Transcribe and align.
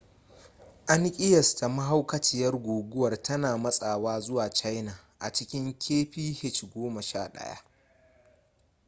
an 0.93 1.11
kiyasta 1.11 1.69
mahaukaciyar 1.69 2.55
guguwar 2.57 3.21
tana 3.23 3.57
matsawa 3.57 4.19
zuwa 4.19 4.49
china 4.49 4.99
a 5.19 5.31
cikin 5.33 5.73
kph 5.73 6.65
goma 6.73 7.01
sha 7.01 7.27
ɗaya 7.33 7.57